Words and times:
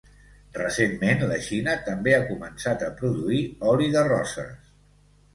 Recentment 0.57 1.19
la 1.31 1.35
Xina 1.47 1.75
també 1.89 2.15
ha 2.17 2.23
començat 2.29 2.85
a 2.85 2.89
produir 3.01 3.41
oli 3.73 3.91
de 3.97 4.03
roses. 4.07 4.73